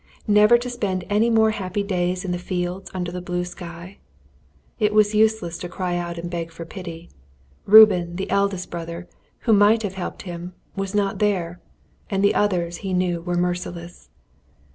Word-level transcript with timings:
never 0.27 0.57
to 0.57 0.67
spend 0.67 1.05
any 1.11 1.29
more 1.29 1.51
happy 1.51 1.83
days 1.83 2.25
in 2.25 2.31
the 2.31 2.39
fields 2.39 2.89
under 2.91 3.11
the 3.11 3.21
blue 3.21 3.45
sky? 3.45 3.99
It 4.79 4.95
was 4.95 5.13
useless 5.13 5.59
to 5.59 5.69
cry 5.69 5.95
out 5.95 6.17
and 6.17 6.27
beg 6.27 6.51
for 6.51 6.65
pity. 6.65 7.11
Reuben, 7.67 8.15
the 8.15 8.27
eldest 8.31 8.71
brother, 8.71 9.07
who 9.41 9.53
might 9.53 9.83
have 9.83 9.93
helped 9.93 10.23
him, 10.23 10.53
was 10.75 10.95
not 10.95 11.19
there, 11.19 11.61
and 12.09 12.23
the 12.23 12.33
others 12.33 12.77
he 12.77 12.95
knew 12.95 13.21
were 13.21 13.35
merciless. 13.37 14.09